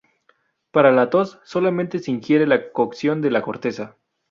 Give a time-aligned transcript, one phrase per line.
[0.71, 3.97] Para la tos, solamente se ingiere la cocción de la corteza.